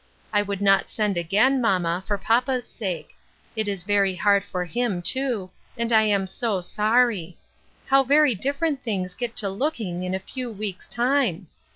[0.33, 3.11] I would not send again, mamma, for papa's sake;
[3.55, 7.37] it is very hard for him, too, and I am so sorry.
[7.85, 11.49] How very different things get to looking in a few weeks' rime